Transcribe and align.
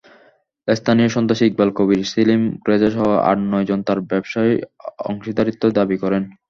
স্থানীয় 0.67 1.09
সন্ত্রাসী 1.09 1.43
ইকবাল 1.47 1.69
কবির, 1.77 2.01
সেলিম 2.05 2.41
রেজাসহ 2.69 3.01
আট-নয়জন 3.29 3.79
তাঁর 3.83 3.99
ব্যবসায় 4.09 4.53
অংশীদারিত্ব 5.09 5.63
দাবি 5.77 5.97
করেন। 6.03 6.23